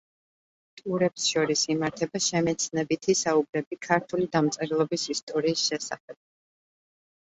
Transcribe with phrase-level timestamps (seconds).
[0.79, 6.19] ტურებს შორის იმართება შემეცნებითი საუბრები ქართული დამწერლობის ისტორიის შესახებ.